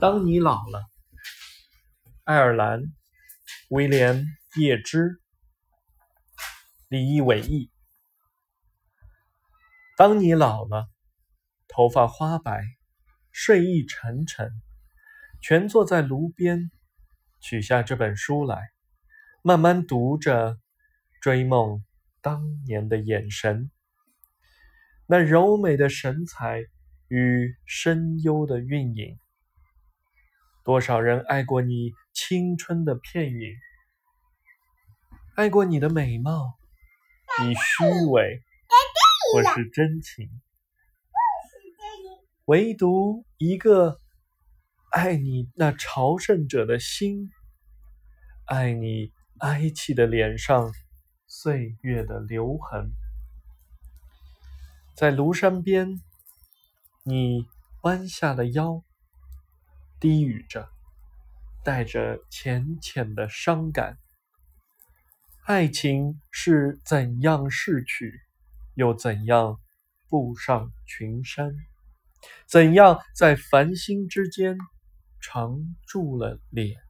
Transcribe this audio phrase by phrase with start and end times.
[0.00, 0.88] 当你老了，
[2.22, 2.80] 爱尔兰，
[3.68, 4.14] 威廉·
[4.60, 5.20] 叶芝，
[6.86, 7.72] 李毅伟译。
[9.96, 10.88] 当你老了，
[11.66, 12.62] 头发花白，
[13.32, 14.52] 睡意沉沉，
[15.42, 16.70] 蜷坐在炉边，
[17.40, 18.70] 取下这本书来，
[19.42, 20.60] 慢慢读着，
[21.20, 21.84] 追梦
[22.20, 23.72] 当年的眼神，
[25.06, 26.62] 那柔美的神采
[27.08, 29.18] 与深幽的韵影。
[30.68, 33.56] 多少人爱过你青春的片影，
[35.34, 36.58] 爱过你的美貌，
[37.42, 38.42] 以虚伪？
[39.32, 40.28] 或是真情，
[42.44, 43.98] 唯独一个
[44.90, 47.30] 爱你那朝圣者的心，
[48.44, 50.70] 爱你哀戚的脸上
[51.26, 52.90] 岁月的留痕，
[54.94, 55.98] 在庐山边，
[57.04, 57.46] 你
[57.80, 58.84] 弯下了腰。
[60.00, 60.68] 低语着，
[61.64, 63.98] 带着浅浅的伤感。
[65.44, 68.20] 爱情是怎样逝去，
[68.74, 69.58] 又怎样
[70.08, 71.52] 步上群山？
[72.46, 74.56] 怎样在繁星之间
[75.20, 76.87] 常住了脸？